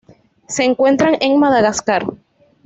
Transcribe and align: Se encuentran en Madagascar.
Se 0.47 0.63
encuentran 0.63 1.15
en 1.21 1.37
Madagascar. 1.37 2.07